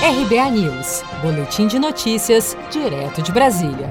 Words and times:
RBA 0.00 0.50
News, 0.52 1.02
Boletim 1.20 1.66
de 1.66 1.76
Notícias, 1.76 2.56
direto 2.70 3.20
de 3.20 3.32
Brasília. 3.32 3.90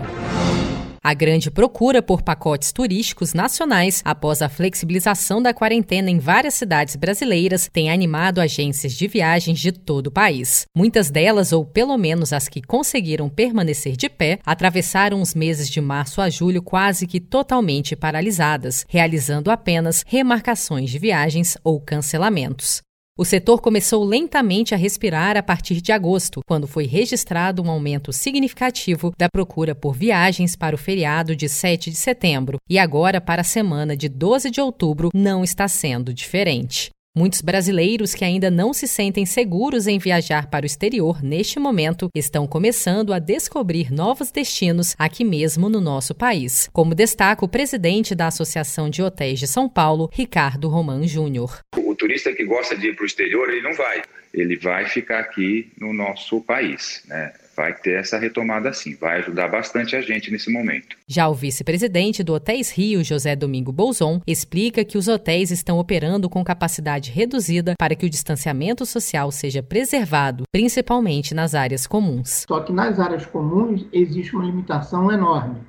A 1.04 1.14
grande 1.14 1.52
procura 1.52 2.02
por 2.02 2.22
pacotes 2.22 2.72
turísticos 2.72 3.34
nacionais 3.34 4.02
após 4.06 4.42
a 4.42 4.48
flexibilização 4.48 5.42
da 5.42 5.54
quarentena 5.54 6.10
em 6.10 6.18
várias 6.18 6.54
cidades 6.54 6.96
brasileiras 6.96 7.70
tem 7.72 7.92
animado 7.92 8.40
agências 8.40 8.94
de 8.94 9.06
viagens 9.06 9.60
de 9.60 9.74
todo 9.74 10.08
o 10.08 10.12
país. 10.12 10.66
Muitas 10.74 11.12
delas, 11.12 11.52
ou 11.52 11.66
pelo 11.66 11.98
menos 11.98 12.32
as 12.32 12.48
que 12.48 12.62
conseguiram 12.62 13.28
permanecer 13.28 13.98
de 13.98 14.08
pé, 14.08 14.40
atravessaram 14.46 15.22
os 15.22 15.36
meses 15.36 15.70
de 15.70 15.82
março 15.82 16.22
a 16.22 16.30
julho 16.30 16.62
quase 16.62 17.06
que 17.06 17.20
totalmente 17.20 17.98
paralisadas, 17.98 18.86
realizando 18.88 19.52
apenas 19.52 20.06
remarcações 20.08 20.90
de 20.90 21.00
viagens 21.00 21.58
ou 21.66 21.82
cancelamentos. 21.82 22.87
O 23.20 23.26
setor 23.26 23.62
começou 23.62 24.04
lentamente 24.04 24.76
a 24.76 24.78
respirar 24.78 25.36
a 25.36 25.42
partir 25.42 25.82
de 25.82 25.92
agosto, 25.92 26.42
quando 26.46 26.68
foi 26.68 26.86
registrado 26.86 27.64
um 27.64 27.72
aumento 27.72 28.14
significativo 28.14 29.12
da 29.18 29.28
procura 29.28 29.74
por 29.74 29.96
viagens 29.96 30.56
para 30.56 30.76
o 30.76 30.78
feriado 30.78 31.36
de 31.36 31.50
7 31.50 31.90
de 31.90 31.98
setembro, 31.98 32.60
e 32.70 32.78
agora 32.78 33.20
para 33.20 33.42
a 33.42 33.44
semana 33.44 33.98
de 33.98 34.08
12 34.08 34.52
de 34.52 34.62
outubro 34.62 35.10
não 35.16 35.44
está 35.44 35.68
sendo 35.68 36.14
diferente. 36.14 36.92
Muitos 37.18 37.42
brasileiros 37.42 38.14
que 38.14 38.24
ainda 38.24 38.52
não 38.52 38.72
se 38.72 38.88
sentem 38.88 39.26
seguros 39.26 39.88
em 39.88 39.98
viajar 39.98 40.52
para 40.52 40.64
o 40.64 40.68
exterior 40.68 41.24
neste 41.24 41.58
momento 41.58 42.10
estão 42.14 42.46
começando 42.46 43.12
a 43.12 43.18
descobrir 43.18 43.92
novos 43.92 44.30
destinos 44.30 44.94
aqui 45.00 45.26
mesmo 45.26 45.68
no 45.68 45.82
nosso 45.82 46.14
país, 46.14 46.70
como 46.72 46.94
destaca 46.94 47.44
o 47.44 47.50
presidente 47.50 48.14
da 48.14 48.28
Associação 48.28 48.88
de 48.88 49.02
Hotéis 49.02 49.40
de 49.40 49.48
São 49.48 49.68
Paulo, 49.68 50.08
Ricardo 50.14 50.70
Roman 50.70 51.08
Júnior. 51.08 51.62
O 51.98 52.06
turista 52.06 52.32
que 52.32 52.46
gosta 52.46 52.78
de 52.78 52.90
ir 52.90 52.96
para 52.96 53.02
o 53.02 53.08
exterior, 53.08 53.50
ele 53.50 53.64
não 53.64 53.74
vai. 53.74 54.04
Ele 54.32 54.56
vai 54.56 54.86
ficar 54.86 55.18
aqui 55.18 55.72
no 55.82 55.92
nosso 55.92 56.40
país, 56.42 57.04
né? 57.08 57.34
vai 57.56 57.74
ter 57.74 58.00
essa 58.00 58.20
retomada 58.20 58.72
sim, 58.72 58.96
vai 59.02 59.18
ajudar 59.18 59.48
bastante 59.48 59.96
a 59.96 60.02
gente 60.02 60.30
nesse 60.30 60.54
momento. 60.54 60.96
Já 61.08 61.28
o 61.28 61.34
vice-presidente 61.34 62.24
do 62.24 62.36
Hotéis 62.36 62.70
Rio, 62.70 63.04
José 63.04 63.36
Domingo 63.36 63.72
Bolzon, 63.72 64.22
explica 64.28 64.86
que 64.86 64.96
os 64.96 65.08
hotéis 65.08 65.50
estão 65.50 65.80
operando 65.80 66.30
com 66.30 66.44
capacidade 66.44 67.10
reduzida 67.10 67.74
para 67.80 67.96
que 67.96 68.06
o 68.06 68.10
distanciamento 68.12 68.86
social 68.86 69.32
seja 69.32 69.64
preservado, 69.64 70.44
principalmente 70.52 71.34
nas 71.34 71.56
áreas 71.56 71.88
comuns. 71.88 72.46
Só 72.48 72.60
que 72.60 72.72
nas 72.72 73.00
áreas 73.00 73.26
comuns 73.26 73.88
existe 73.92 74.36
uma 74.36 74.46
limitação 74.46 75.12
enorme, 75.12 75.62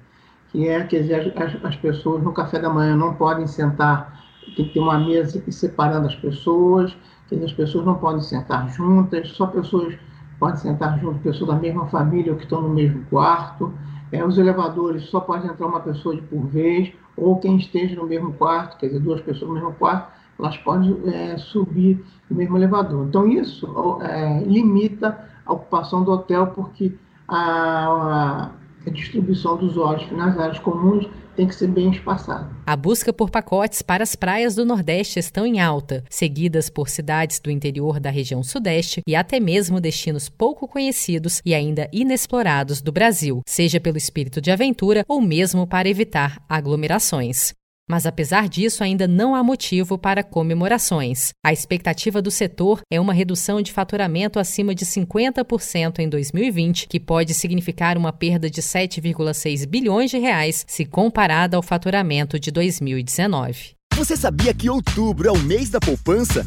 que 0.53 0.69
é 0.69 0.84
que 0.84 0.98
as, 0.98 1.64
as 1.64 1.77
pessoas 1.77 2.22
no 2.22 2.34
café 2.34 2.58
da 2.58 2.69
manhã 2.69 2.94
não 2.94 3.14
podem 3.14 3.47
sentar, 3.47 4.28
tem 4.54 4.66
que 4.66 4.74
ter 4.74 4.80
uma 4.80 4.98
mesa 4.98 5.42
separando 5.50 6.06
as 6.06 6.14
pessoas, 6.14 6.96
que 7.28 7.34
as 7.36 7.52
pessoas 7.52 7.84
não 7.84 7.94
podem 7.94 8.22
sentar 8.22 8.68
juntas, 8.70 9.28
só 9.30 9.46
pessoas 9.46 9.94
pode 10.38 10.60
sentar 10.60 10.98
junto 11.00 11.18
pessoas 11.18 11.50
da 11.50 11.56
mesma 11.56 11.86
família 11.86 12.32
ou 12.32 12.38
que 12.38 12.44
estão 12.44 12.62
no 12.62 12.70
mesmo 12.70 13.04
quarto. 13.10 13.72
É, 14.10 14.24
os 14.24 14.38
elevadores 14.38 15.04
só 15.04 15.20
pode 15.20 15.46
entrar 15.46 15.66
uma 15.66 15.80
pessoa 15.80 16.14
de 16.14 16.22
por 16.22 16.46
vez, 16.46 16.92
ou 17.16 17.38
quem 17.38 17.56
esteja 17.56 17.96
no 17.96 18.06
mesmo 18.06 18.32
quarto, 18.32 18.78
quer 18.78 18.86
dizer, 18.86 19.00
duas 19.00 19.20
pessoas 19.20 19.48
no 19.48 19.54
mesmo 19.54 19.72
quarto, 19.74 20.10
elas 20.38 20.56
podem 20.58 20.96
é, 21.12 21.36
subir 21.36 22.02
no 22.30 22.36
mesmo 22.36 22.56
elevador. 22.56 23.06
Então, 23.06 23.26
isso 23.28 23.98
é, 24.00 24.41
limita 24.44 25.19
a 25.44 25.52
ocupação 25.52 26.04
do 26.04 26.12
hotel, 26.12 26.46
porque 26.48 26.94
a 27.26 28.50
distribuição 28.91 29.56
dos 29.56 29.77
hóspedes 29.77 30.17
nas 30.17 30.39
áreas 30.39 30.58
comuns 30.58 31.06
tem 31.36 31.47
que 31.47 31.55
ser 31.55 31.69
bem 31.69 31.91
espaçada. 31.91 32.50
A 32.67 32.75
busca 32.75 33.12
por 33.12 33.31
pacotes 33.31 33.81
para 33.81 34.03
as 34.03 34.17
praias 34.17 34.56
do 34.56 34.64
Nordeste 34.64 35.20
estão 35.20 35.47
em 35.47 35.61
alta, 35.61 36.03
seguidas 36.11 36.69
por 36.69 36.89
cidades 36.89 37.39
do 37.39 37.48
interior 37.48 38.00
da 38.00 38.11
região 38.11 38.42
Sudeste 38.42 39.03
e 39.06 39.14
até 39.14 39.39
mesmo 39.39 39.81
destinos 39.81 40.28
pouco 40.28 40.66
conhecidos 40.66 41.41
e 41.47 41.55
ainda 41.55 41.89
inexplorados 41.92 42.83
do 42.83 42.91
Brasil, 42.91 43.41
seja 43.47 43.78
pelo 43.78 43.97
espírito 43.97 44.41
de 44.41 44.50
aventura 44.50 45.05
ou 45.06 45.20
mesmo 45.20 45.64
para 45.64 45.89
evitar 45.89 46.42
aglomerações. 46.48 47.58
Mas 47.88 48.04
apesar 48.04 48.49
disso, 48.49 48.84
ainda 48.84 49.09
não 49.09 49.34
há 49.34 49.43
motivo 49.43 49.97
para 49.97 50.22
comemorações. 50.22 51.31
A 51.43 51.53
expectativa 51.53 52.21
do 52.21 52.31
setor 52.31 52.82
é 52.91 53.00
uma 53.00 53.15
redução 53.15 53.62
de 53.62 53.72
faturamento 53.72 54.38
acima 54.38 54.75
de 54.75 54.84
50% 54.84 56.00
em 56.00 56.09
2020, 56.09 56.87
que 56.87 57.00
pode 57.00 57.32
significar 57.32 57.97
uma 57.97 58.12
perda 58.12 58.50
de 58.50 58.60
7,6 58.60 59.66
bilhões 59.66 60.10
de 60.10 60.19
reais 60.19 60.65
se 60.69 60.84
comparada 60.84 61.56
ao 61.56 61.62
faturamento 61.62 62.38
de 62.38 62.50
2019. 62.50 63.78
Você 63.94 64.16
sabia 64.16 64.55
que 64.55 64.70
outubro 64.70 65.28
é 65.28 65.32
o 65.32 65.38
mês 65.38 65.70
da 65.70 65.81
poupança? 65.81 66.47